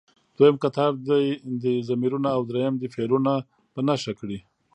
دویم 0.37 0.55
کتار 0.63 0.91
دې 1.63 1.73
ضمیرونه 1.89 2.29
او 2.35 2.41
دریم 2.49 2.73
دې 2.81 2.87
فعلونه 2.95 3.33
په 3.73 3.79
نښه 3.87 4.13
کړي. 4.19 4.39